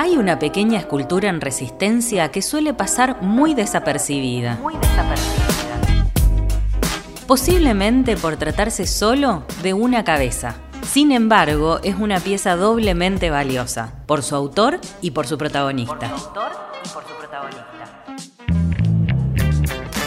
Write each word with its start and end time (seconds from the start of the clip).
Hay 0.00 0.16
una 0.16 0.38
pequeña 0.38 0.78
escultura 0.78 1.28
en 1.28 1.40
resistencia 1.40 2.30
que 2.30 2.40
suele 2.40 2.72
pasar 2.72 3.20
muy 3.20 3.54
desapercibida. 3.54 4.56
Muy 4.62 4.76
desapercibida. 4.76 5.80
Posiblemente 7.26 8.16
por 8.16 8.36
tratarse 8.36 8.86
solo 8.86 9.42
de 9.60 9.74
una 9.74 10.04
cabeza. 10.04 10.54
Sin 10.88 11.10
embargo, 11.10 11.80
es 11.82 11.96
una 11.96 12.20
pieza 12.20 12.54
doblemente 12.54 13.30
valiosa, 13.30 13.94
por 14.06 14.22
su 14.22 14.36
autor 14.36 14.78
y 15.02 15.10
por 15.10 15.26
su 15.26 15.36
protagonista. 15.36 16.12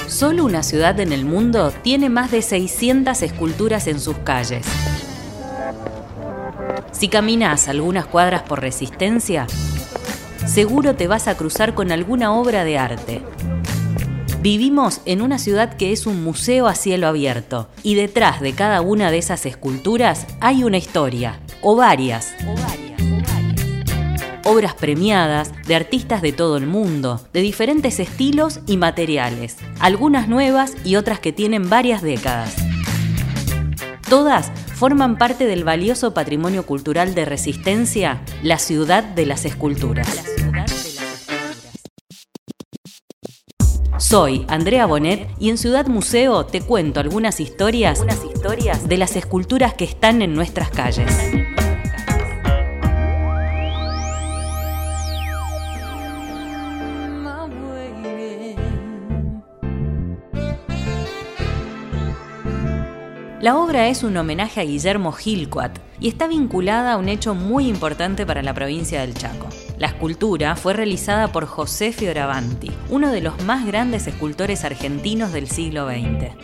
Solo 0.08 0.46
una 0.46 0.64
ciudad 0.64 1.02
en 1.02 1.12
el 1.12 1.26
mundo 1.26 1.74
tiene 1.82 2.08
más 2.08 2.32
de 2.32 2.42
600 2.42 3.22
esculturas 3.24 3.88
en 3.88 4.00
sus 4.00 4.16
calles. 4.20 4.66
Si 6.94 7.10
caminas 7.10 7.68
algunas 7.68 8.06
cuadras 8.06 8.44
por 8.44 8.62
resistencia, 8.62 9.48
seguro 10.46 10.96
te 10.96 11.08
vas 11.08 11.28
a 11.28 11.36
cruzar 11.36 11.74
con 11.74 11.92
alguna 11.92 12.34
obra 12.34 12.64
de 12.64 12.78
arte. 12.78 13.22
Vivimos 14.42 15.02
en 15.06 15.22
una 15.22 15.38
ciudad 15.38 15.76
que 15.76 15.92
es 15.92 16.08
un 16.08 16.24
museo 16.24 16.68
a 16.68 16.74
cielo 16.74 17.08
abierto 17.08 17.70
y 17.84 17.94
detrás 17.96 18.42
de 18.42 18.54
cada 18.54 18.82
una 18.82 19.12
de 19.12 19.20
esas 19.20 19.46
esculturas 19.46 20.26
hay 20.40 20.64
una 20.64 20.78
historia, 20.78 21.40
o 21.62 21.76
varias. 21.76 22.34
Obras 24.44 24.74
premiadas 24.74 25.52
de 25.68 25.76
artistas 25.76 26.24
de 26.24 26.32
todo 26.32 26.58
el 26.58 26.66
mundo, 26.66 27.22
de 27.34 27.42
diferentes 27.42 28.00
estilos 28.00 28.62
y 28.66 28.78
materiales, 28.78 29.58
algunas 29.80 30.28
nuevas 30.28 30.74
y 30.84 30.96
otras 30.96 31.20
que 31.20 31.32
tienen 31.32 31.70
varias 31.70 32.02
décadas. 32.02 32.56
Todas 34.10 34.52
forman 34.82 35.16
parte 35.16 35.46
del 35.46 35.64
valioso 35.64 36.16
patrimonio 36.16 36.66
cultural 36.66 37.14
de 37.14 37.24
Resistencia, 37.24 38.24
la 38.42 38.58
ciudad 38.58 39.04
de 39.04 39.28
las 39.28 39.46
esculturas. 39.46 40.08
Soy 44.00 44.44
Andrea 44.48 44.88
Bonet 44.88 45.30
y 45.40 45.52
en 45.52 45.60
Ciudad 45.60 45.86
Museo 45.86 46.48
te 46.48 46.62
cuento 46.62 47.00
algunas 47.00 47.40
historias, 47.40 48.04
de 48.88 48.98
las 48.98 49.16
esculturas 49.16 49.76
que 49.76 49.86
están 49.86 50.24
en 50.24 50.34
nuestras 50.34 50.72
calles. 50.72 51.61
La 63.42 63.58
obra 63.58 63.88
es 63.88 64.04
un 64.04 64.16
homenaje 64.18 64.62
a 64.62 64.64
Guillermo 64.64 65.12
Gilcoat 65.12 65.80
y 66.00 66.10
está 66.10 66.28
vinculada 66.28 66.94
a 66.94 66.98
un 66.98 67.10
hecho 67.10 67.34
muy 67.34 67.68
importante 67.68 68.24
para 68.24 68.44
la 68.44 68.54
provincia 68.54 69.02
del 69.02 69.16
Chaco. 69.16 69.50
La 69.80 69.88
escultura 69.88 70.56
fue 70.56 70.74
realizada 70.74 71.32
por 71.32 71.48
José 71.48 71.92
Fioravanti, 71.92 72.72
uno 72.90 73.12
de 73.12 73.22
los 73.22 73.44
más 73.44 73.66
grandes 73.66 74.06
escultores 74.06 74.64
argentinos 74.64 75.34
del 75.34 75.48
siglo 75.48 75.90
XX. 75.90 76.36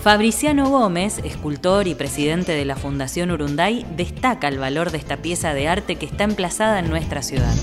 Fabriciano 0.00 0.70
Gómez, 0.70 1.18
escultor 1.24 1.88
y 1.88 1.96
presidente 1.96 2.52
de 2.52 2.64
la 2.64 2.76
Fundación 2.76 3.32
Urunday, 3.32 3.84
destaca 3.96 4.46
el 4.46 4.60
valor 4.60 4.92
de 4.92 4.98
esta 4.98 5.16
pieza 5.16 5.52
de 5.52 5.66
arte 5.66 5.96
que 5.96 6.06
está 6.06 6.22
emplazada 6.22 6.78
en 6.78 6.88
nuestra 6.88 7.22
ciudad. 7.22 7.54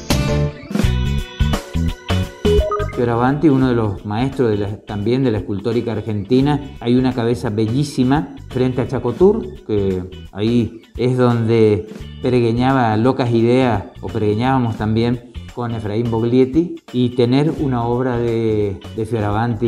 Fioravanti, 3.00 3.48
uno 3.48 3.70
de 3.70 3.76
los 3.76 4.06
maestros 4.06 4.60
también 4.86 5.24
de 5.24 5.32
la 5.32 5.38
escultórica 5.38 5.94
argentina. 5.94 6.76
Hay 6.82 6.98
una 6.98 7.14
cabeza 7.14 7.50
bellísima 7.50 8.36
frente 8.50 8.82
a 8.82 8.90
Chacotur, 8.90 9.64
que 9.66 10.04
ahí 10.34 10.82
es 10.98 11.18
donde 11.18 11.88
peregueñaba 12.22 12.98
locas 12.98 13.32
ideas, 13.32 13.86
o 14.02 14.08
peregueñábamos 14.08 14.76
también 14.76 15.32
con 15.56 15.72
Efraín 15.72 16.12
Boglietti, 16.12 16.76
y 16.92 17.12
tener 17.12 17.50
una 17.62 17.86
obra 17.86 18.18
de, 18.18 18.82
Fioravanti 19.10 19.66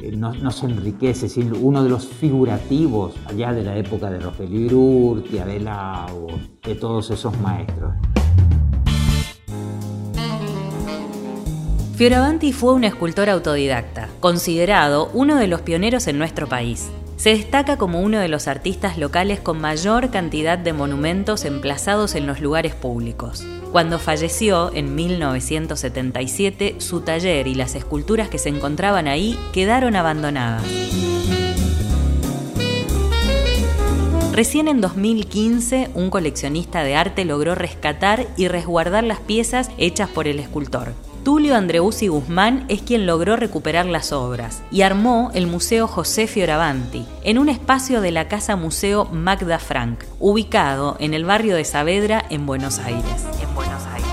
eh, 0.00 0.12
nos, 0.16 0.64
enriquece, 0.64 1.26
es 1.26 1.36
uno 1.36 1.84
de 1.84 1.90
los 1.90 2.08
figurativos 2.08 3.14
allá 3.26 3.52
de 3.52 3.62
la 3.62 3.76
época 3.76 4.10
de 4.10 4.18
Rogelio 4.18 4.80
Urti, 4.80 5.38
Adelago, 5.38 6.26
de 6.60 6.74
todos 6.74 7.08
esos 7.12 7.40
maestros. 7.40 7.92
Fioravanti 12.02 12.52
fue 12.52 12.72
un 12.74 12.82
escultor 12.82 13.30
autodidacta, 13.30 14.08
considerado 14.18 15.08
uno 15.14 15.36
de 15.36 15.46
los 15.46 15.60
pioneros 15.60 16.08
en 16.08 16.18
nuestro 16.18 16.48
país. 16.48 16.90
Se 17.16 17.30
destaca 17.30 17.76
como 17.76 18.00
uno 18.00 18.18
de 18.18 18.26
los 18.26 18.48
artistas 18.48 18.98
locales 18.98 19.38
con 19.38 19.60
mayor 19.60 20.10
cantidad 20.10 20.58
de 20.58 20.72
monumentos 20.72 21.44
emplazados 21.44 22.16
en 22.16 22.26
los 22.26 22.40
lugares 22.40 22.74
públicos. 22.74 23.46
Cuando 23.70 24.00
falleció 24.00 24.74
en 24.74 24.96
1977, 24.96 26.74
su 26.78 27.02
taller 27.02 27.46
y 27.46 27.54
las 27.54 27.76
esculturas 27.76 28.28
que 28.28 28.38
se 28.38 28.48
encontraban 28.48 29.06
ahí 29.06 29.38
quedaron 29.52 29.94
abandonadas. 29.94 30.64
Recién 34.32 34.66
en 34.66 34.80
2015, 34.80 35.90
un 35.94 36.08
coleccionista 36.08 36.82
de 36.82 36.96
arte 36.96 37.26
logró 37.26 37.54
rescatar 37.54 38.26
y 38.38 38.48
resguardar 38.48 39.04
las 39.04 39.20
piezas 39.20 39.70
hechas 39.76 40.08
por 40.08 40.26
el 40.26 40.38
escultor. 40.38 40.94
Tulio 41.22 41.54
Andreusi 41.54 42.08
Guzmán 42.08 42.64
es 42.68 42.80
quien 42.80 43.04
logró 43.04 43.36
recuperar 43.36 43.84
las 43.84 44.10
obras 44.10 44.62
y 44.70 44.82
armó 44.82 45.30
el 45.34 45.46
Museo 45.46 45.86
José 45.86 46.26
Fioravanti 46.26 47.04
en 47.24 47.38
un 47.38 47.50
espacio 47.50 48.00
de 48.00 48.10
la 48.10 48.26
Casa 48.26 48.56
Museo 48.56 49.04
Magda 49.04 49.58
Frank, 49.58 50.02
ubicado 50.18 50.96
en 50.98 51.12
el 51.12 51.26
barrio 51.26 51.54
de 51.54 51.66
Saavedra 51.66 52.24
en 52.30 52.46
Buenos 52.46 52.78
Aires. 52.78 53.26
En 53.42 53.54
Buenos 53.54 53.84
Aires. 53.84 54.10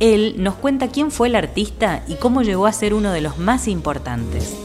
Él 0.00 0.36
nos 0.38 0.54
cuenta 0.54 0.88
quién 0.88 1.10
fue 1.10 1.28
el 1.28 1.34
artista 1.34 2.02
y 2.08 2.14
cómo 2.14 2.40
llegó 2.40 2.64
a 2.64 2.72
ser 2.72 2.94
uno 2.94 3.12
de 3.12 3.20
los 3.20 3.36
más 3.36 3.68
importantes. 3.68 4.56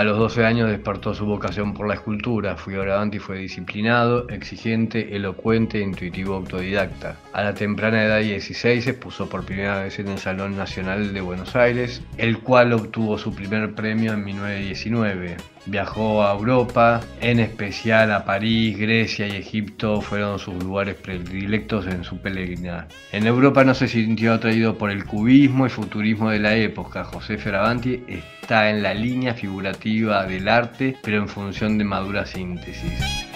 A 0.00 0.02
los 0.02 0.16
12 0.16 0.46
años 0.46 0.70
despertó 0.70 1.12
su 1.12 1.26
vocación 1.26 1.74
por 1.74 1.86
la 1.86 1.92
escultura. 1.92 2.56
Fioravanti 2.56 3.18
fue 3.18 3.36
disciplinado, 3.36 4.26
exigente, 4.30 5.14
elocuente 5.14 5.76
e 5.76 5.82
intuitivo 5.82 6.36
autodidacta. 6.36 7.18
A 7.34 7.42
la 7.42 7.52
temprana 7.52 8.02
edad 8.02 8.16
de 8.16 8.24
16 8.24 8.82
se 8.82 8.94
puso 8.94 9.28
por 9.28 9.44
primera 9.44 9.82
vez 9.82 9.98
en 9.98 10.08
el 10.08 10.16
Salón 10.16 10.56
Nacional 10.56 11.12
de 11.12 11.20
Buenos 11.20 11.54
Aires, 11.54 12.00
el 12.16 12.38
cual 12.38 12.72
obtuvo 12.72 13.18
su 13.18 13.34
primer 13.34 13.74
premio 13.74 14.14
en 14.14 14.24
1919. 14.24 15.36
Viajó 15.66 16.24
a 16.24 16.32
Europa, 16.32 17.00
en 17.20 17.38
especial 17.38 18.12
a 18.12 18.24
París, 18.24 18.78
Grecia 18.78 19.28
y 19.28 19.36
Egipto 19.36 20.00
fueron 20.00 20.38
sus 20.38 20.54
lugares 20.62 20.96
predilectos 20.96 21.86
en 21.86 22.02
su 22.02 22.18
peregrinaje. 22.18 22.88
En 23.12 23.26
Europa 23.26 23.62
no 23.64 23.74
se 23.74 23.86
sintió 23.88 24.32
atraído 24.32 24.78
por 24.78 24.90
el 24.90 25.04
cubismo 25.04 25.66
y 25.66 25.70
futurismo 25.70 26.30
de 26.30 26.38
la 26.38 26.56
época. 26.56 27.04
José 27.04 27.36
Fioravanti 27.38 28.02
está 28.08 28.70
en 28.70 28.82
la 28.82 28.94
línea 28.94 29.34
figurativa 29.34 30.24
del 30.24 30.48
arte, 30.48 30.96
pero 31.02 31.18
en 31.18 31.28
función 31.28 31.78
de 31.78 31.84
madura 31.84 32.26
síntesis. 32.26 33.29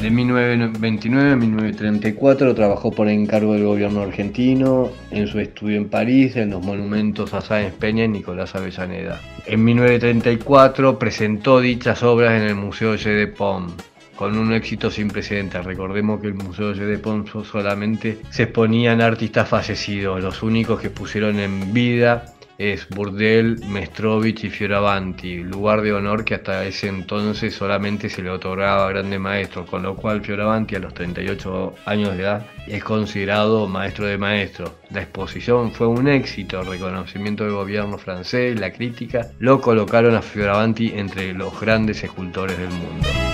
De 0.00 0.10
1929 0.12 1.32
a 1.32 1.36
1934 1.36 2.54
trabajó 2.54 2.92
por 2.92 3.08
encargo 3.08 3.54
del 3.54 3.64
gobierno 3.64 4.02
argentino 4.02 4.90
en 5.10 5.26
su 5.26 5.40
estudio 5.40 5.76
en 5.76 5.88
París, 5.88 6.36
en 6.36 6.50
los 6.50 6.64
monumentos 6.64 7.34
a 7.34 7.40
Sáenz 7.40 7.74
Peña 7.74 8.04
y 8.04 8.08
Nicolás 8.08 8.54
Avellaneda. 8.54 9.20
En 9.44 9.64
1934 9.64 11.00
presentó 11.00 11.60
dichas 11.60 12.04
obras 12.04 12.40
en 12.40 12.46
el 12.46 12.54
Museo 12.54 12.96
de 12.96 13.26
Pom 13.26 13.72
con 14.14 14.38
un 14.38 14.52
éxito 14.52 14.88
sin 14.88 15.08
precedentes. 15.08 15.64
Recordemos 15.64 16.20
que 16.20 16.28
el 16.28 16.34
Museo 16.34 16.74
de 16.74 16.98
Pom 16.98 17.24
solamente 17.26 18.18
se 18.30 18.44
exponían 18.44 19.00
artistas 19.00 19.48
fallecidos, 19.48 20.22
los 20.22 20.44
únicos 20.44 20.80
que 20.80 20.90
pusieron 20.90 21.40
en 21.40 21.72
vida 21.72 22.37
es 22.58 22.88
Burdel, 22.88 23.60
Mestrovich 23.68 24.42
y 24.42 24.50
Fioravanti, 24.50 25.36
lugar 25.36 25.80
de 25.80 25.92
honor 25.92 26.24
que 26.24 26.34
hasta 26.34 26.64
ese 26.64 26.88
entonces 26.88 27.54
solamente 27.54 28.08
se 28.08 28.20
le 28.20 28.30
otorgaba 28.30 28.86
a 28.86 28.90
grandes 28.90 29.20
maestros, 29.20 29.70
con 29.70 29.84
lo 29.84 29.94
cual 29.94 30.22
Fioravanti 30.22 30.74
a 30.74 30.80
los 30.80 30.92
38 30.92 31.76
años 31.86 32.16
de 32.16 32.22
edad 32.22 32.46
es 32.66 32.82
considerado 32.82 33.68
maestro 33.68 34.06
de 34.06 34.18
maestros. 34.18 34.72
La 34.90 35.02
exposición 35.02 35.70
fue 35.70 35.86
un 35.86 36.08
éxito, 36.08 36.62
reconocimiento 36.62 37.44
del 37.44 37.52
gobierno 37.52 37.96
francés, 37.96 38.58
la 38.58 38.72
crítica, 38.72 39.30
lo 39.38 39.60
colocaron 39.60 40.16
a 40.16 40.22
Fioravanti 40.22 40.92
entre 40.96 41.32
los 41.34 41.58
grandes 41.60 42.02
escultores 42.02 42.58
del 42.58 42.70
mundo. 42.70 43.27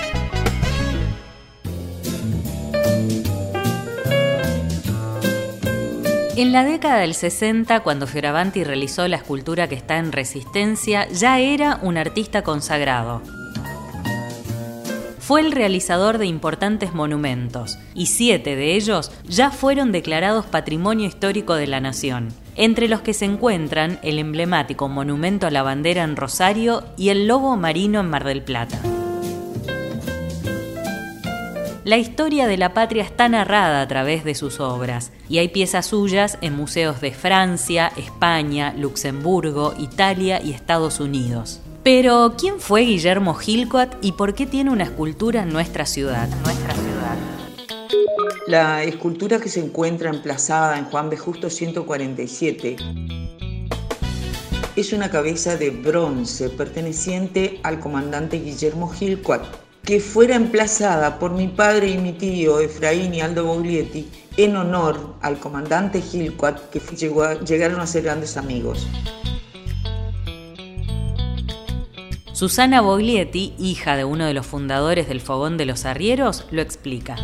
En 6.37 6.51
la 6.51 6.65
década 6.65 6.97
del 6.97 7.13
60, 7.13 7.79
cuando 7.79 8.07
Fioravanti 8.07 8.65
realizó 8.65 9.07
la 9.07 9.15
escultura 9.15 9.69
que 9.69 9.75
está 9.75 9.97
en 9.97 10.11
Resistencia, 10.11 11.07
ya 11.07 11.39
era 11.39 11.79
un 11.81 11.97
artista 11.97 12.41
consagrado. 12.43 13.21
Fue 15.19 15.39
el 15.39 15.53
realizador 15.53 16.17
de 16.17 16.25
importantes 16.25 16.93
monumentos, 16.93 17.79
y 17.93 18.07
siete 18.07 18.57
de 18.57 18.75
ellos 18.75 19.13
ya 19.23 19.49
fueron 19.49 19.93
declarados 19.93 20.45
Patrimonio 20.45 21.07
Histórico 21.07 21.55
de 21.55 21.67
la 21.67 21.79
Nación. 21.79 22.33
entre 22.57 22.87
los 22.87 23.01
que 23.01 23.13
se 23.13 23.25
encuentran 23.25 23.99
el 24.01 24.17
emblemático 24.17 24.87
Monumento 24.87 25.45
a 25.45 25.51
la 25.51 25.61
Bandera 25.61 26.03
en 26.03 26.15
Rosario 26.15 26.85
y 26.95 27.09
el 27.09 27.27
Lobo 27.27 27.57
Marino 27.57 27.99
en 27.99 28.09
Mar 28.09 28.23
del 28.23 28.43
Plata. 28.43 28.79
La 31.85 31.99
historia 31.99 32.47
de 32.47 32.57
la 32.57 32.73
patria 32.73 33.03
está 33.03 33.29
narrada 33.29 33.79
a 33.79 33.87
través 33.87 34.23
de 34.23 34.33
sus 34.33 34.59
obras 34.59 35.11
y 35.29 35.37
hay 35.37 35.49
piezas 35.49 35.85
suyas 35.85 36.39
en 36.41 36.55
museos 36.55 36.99
de 36.99 37.11
Francia, 37.11 37.91
España, 37.95 38.73
Luxemburgo, 38.75 39.75
Italia 39.77 40.41
y 40.43 40.51
Estados 40.51 40.99
Unidos. 40.99 41.61
Pero, 41.83 42.33
¿quién 42.39 42.59
fue 42.59 42.81
Guillermo 42.81 43.35
Gilcoat 43.35 44.03
y 44.03 44.13
por 44.13 44.33
qué 44.33 44.47
tiene 44.47 44.71
una 44.71 44.85
escultura 44.85 45.43
en 45.43 45.49
nuestra 45.49 45.85
ciudad? 45.85 46.27
Nuestra 46.43 46.73
ciudad. 46.73 47.17
La 48.47 48.83
escultura 48.83 49.39
que 49.39 49.49
se 49.49 49.59
encuentra 49.59 50.09
emplazada 50.09 50.79
en 50.79 50.85
Juan 50.85 51.11
B. 51.11 51.17
Justo 51.17 51.51
147 51.51 52.77
es 54.75 54.91
una 54.91 55.11
cabeza 55.11 55.55
de 55.55 55.69
bronce 55.69 56.49
perteneciente 56.49 57.59
al 57.61 57.79
comandante 57.79 58.39
Guillermo 58.39 58.89
Gilcoat, 58.89 59.64
que 59.85 59.99
fuera 59.99 60.35
emplazada 60.35 61.19
por 61.19 61.31
mi 61.31 61.47
padre 61.47 61.89
y 61.89 61.97
mi 61.99 62.11
tío 62.11 62.59
Efraín 62.59 63.13
y 63.13 63.21
Aldo 63.21 63.45
Boglietti 63.45 64.09
en 64.35 64.57
honor 64.57 65.15
al 65.21 65.37
comandante 65.37 66.01
Gilcoat, 66.01 66.71
que 66.71 66.81
llegaron 67.45 67.79
a 67.79 67.85
ser 67.85 68.03
grandes 68.03 68.35
amigos. 68.35 68.87
Susana 72.33 72.81
Boglietti, 72.81 73.53
hija 73.59 73.95
de 73.95 74.03
uno 74.05 74.25
de 74.25 74.33
los 74.33 74.45
fundadores 74.45 75.07
del 75.07 75.21
Fogón 75.21 75.55
de 75.55 75.65
los 75.65 75.85
Arrieros, 75.85 76.47
lo 76.49 76.61
explica. 76.61 77.15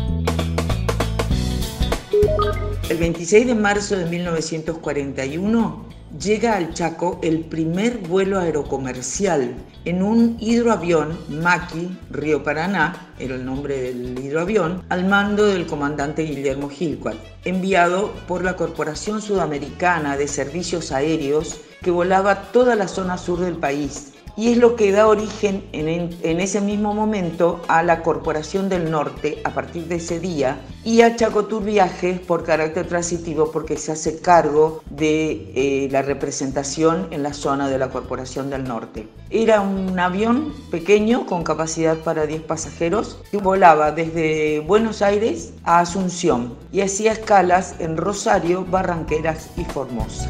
El 2.88 2.96
26 2.96 3.46
de 3.46 3.54
marzo 3.54 3.96
de 3.96 4.06
1941 4.06 6.01
llega 6.18 6.56
al 6.56 6.74
Chaco 6.74 7.18
el 7.22 7.40
primer 7.40 7.98
vuelo 7.98 8.38
aerocomercial 8.38 9.54
en 9.84 10.02
un 10.02 10.36
hidroavión 10.40 11.18
Maki 11.28 11.98
Río 12.10 12.42
Paraná, 12.42 13.14
era 13.18 13.34
el 13.34 13.44
nombre 13.44 13.80
del 13.80 14.18
hidroavión, 14.18 14.82
al 14.88 15.06
mando 15.06 15.46
del 15.46 15.66
comandante 15.66 16.22
Guillermo 16.22 16.68
Gilcuat, 16.68 17.16
enviado 17.44 18.12
por 18.28 18.44
la 18.44 18.56
Corporación 18.56 19.22
Sudamericana 19.22 20.16
de 20.16 20.28
Servicios 20.28 20.92
Aéreos 20.92 21.60
que 21.80 21.90
volaba 21.90 22.42
toda 22.52 22.76
la 22.76 22.88
zona 22.88 23.18
sur 23.18 23.40
del 23.40 23.56
país 23.56 24.11
y 24.36 24.52
es 24.52 24.58
lo 24.58 24.76
que 24.76 24.92
da 24.92 25.06
origen 25.06 25.64
en, 25.72 26.40
ese 26.40 26.60
mismo 26.60 26.94
momento 26.94 27.60
a 27.68 27.82
la 27.82 28.02
Corporación 28.02 28.68
del 28.68 28.90
Norte 28.90 29.40
a 29.44 29.50
partir 29.50 29.86
de 29.86 29.96
ese 29.96 30.20
día 30.20 30.60
y 30.84 31.02
a 31.02 31.14
Chacotur 31.16 31.62
Viajes 31.62 32.20
por 32.20 32.44
carácter 32.44 32.86
transitivo 32.86 33.50
porque 33.52 33.76
se 33.76 33.92
hace 33.92 34.20
cargo 34.20 34.82
de 34.90 35.52
eh, 35.54 35.88
la 35.90 36.02
representación 36.02 37.08
en 37.10 37.22
la 37.22 37.34
zona 37.34 37.68
de 37.68 37.78
la 37.78 37.90
Corporación 37.90 38.50
del 38.50 38.64
Norte. 38.64 39.08
Era 39.30 39.60
un 39.60 39.98
avión 39.98 40.52
pequeño 40.70 41.26
con 41.26 41.44
capacidad 41.44 41.98
para 41.98 42.26
10 42.26 42.42
pasajeros 42.42 43.18
que 43.30 43.38
volaba 43.38 43.92
desde 43.92 44.60
Buenos 44.60 45.02
Aires 45.02 45.52
a 45.64 45.80
Asunción 45.80 46.54
y 46.72 46.80
hacía 46.80 47.12
escalas 47.12 47.76
en 47.78 47.96
Rosario, 47.96 48.64
Barranqueras 48.64 49.50
y 49.56 49.64
Formosa. 49.64 50.28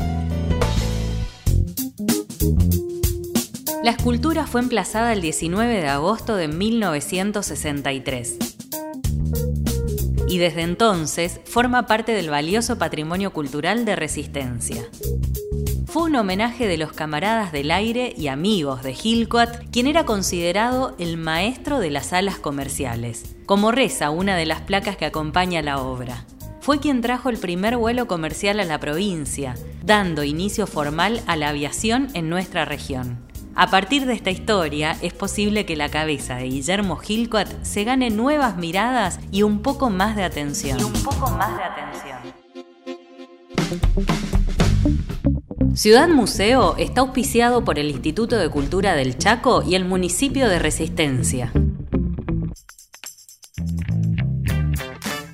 La 3.83 3.91
escultura 3.91 4.47
fue 4.47 4.61
emplazada 4.61 5.13
el 5.13 5.21
19 5.21 5.81
de 5.81 5.89
agosto 5.89 6.37
de 6.37 6.47
1963 6.47 8.39
y 10.29 10.39
desde 10.39 10.63
entonces 10.63 11.41
forma 11.47 11.89
parte 11.89 12.13
del 12.13 12.31
valioso 12.31 12.79
patrimonio 12.79 13.33
cultural 13.33 13.85
de 13.85 13.97
Resistencia. 13.97 14.85
Fue 15.87 16.05
un 16.05 16.15
homenaje 16.15 16.69
de 16.69 16.79
los 16.79 16.93
camaradas 16.93 17.51
del 17.51 17.73
aire 17.73 18.15
y 18.17 18.29
amigos 18.29 18.85
de 18.85 18.95
Gilcoat, 18.95 19.69
quien 19.73 19.89
era 19.89 20.07
considerado 20.07 20.95
el 21.01 21.17
maestro 21.17 21.81
de 21.81 21.91
las 21.91 22.13
alas 22.13 22.39
comerciales, 22.39 23.35
como 23.47 23.73
reza 23.73 24.11
una 24.11 24.37
de 24.37 24.47
las 24.47 24.61
placas 24.61 24.97
que 24.97 25.07
acompaña 25.07 25.61
la 25.61 25.83
obra. 25.83 26.25
Fue 26.61 26.79
quien 26.79 27.01
trajo 27.01 27.31
el 27.31 27.39
primer 27.39 27.77
vuelo 27.77 28.07
comercial 28.07 28.61
a 28.61 28.65
la 28.65 28.79
provincia, 28.79 29.57
dando 29.85 30.23
inicio 30.23 30.69
formal 30.69 31.21
a 31.27 31.35
la 31.35 31.49
aviación 31.49 32.09
en 32.15 32.31
nuestra 32.31 32.65
región. 32.65 33.32
A 33.55 33.67
partir 33.71 34.07
de 34.07 34.15
esta 34.15 34.31
historia, 34.31 34.97
es 35.03 35.13
posible 35.13 35.67
que 35.67 35.77
la 35.77 35.91
cabeza 35.91 36.37
de 36.37 36.45
Guillermo 36.45 36.97
Gilcoat 36.97 37.49
se 37.63 37.85
gane 37.85 38.09
nuevas 38.09 38.57
miradas 38.57 39.21
y 39.31 39.43
un 39.43 39.61
poco 39.61 39.91
más 39.91 40.17
de 40.17 40.25
atención. 40.25 40.81
Y 40.81 40.85
un 40.85 40.93
poco 40.95 41.31
más 41.33 41.57
de 41.57 41.63
atención. 41.63 42.19
Ciudad 45.75 46.09
Museo 46.09 46.77
está 46.79 47.03
auspiciado 47.03 47.65
por 47.65 47.79
el 47.79 47.91
Instituto 47.91 48.37
de 48.37 48.49
Cultura 48.49 48.95
del 48.95 49.19
Chaco 49.19 49.63
y 49.63 49.75
el 49.75 49.85
municipio 49.85 50.49
de 50.49 50.59
Resistencia. 50.59 51.53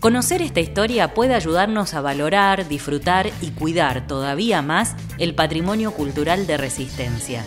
Conocer 0.01 0.43
esta 0.43 0.61
historia 0.61 1.15
puede 1.15 1.35
ayudarnos 1.35 1.95
a 1.95 2.01
valorar, 2.01 2.69
disfrutar 2.69 3.31
y 3.43 3.51
cuidar 3.51 4.07
todavía 4.07 4.63
más 4.63 4.95
el 5.19 5.35
patrimonio 5.35 5.93
cultural 5.93 6.47
de 6.47 6.57
Resistencia. 6.57 7.45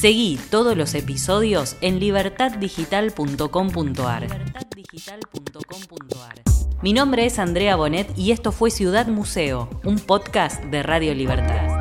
Seguí 0.00 0.38
todos 0.52 0.76
los 0.76 0.94
episodios 0.94 1.76
en 1.80 1.98
libertaddigital.com.ar. 1.98 4.28
Mi 6.82 6.92
nombre 6.92 7.26
es 7.26 7.40
Andrea 7.40 7.74
Bonet 7.74 8.16
y 8.16 8.30
esto 8.30 8.52
fue 8.52 8.70
Ciudad 8.70 9.08
Museo, 9.08 9.68
un 9.82 9.98
podcast 9.98 10.62
de 10.66 10.84
Radio 10.84 11.14
Libertad. 11.14 11.77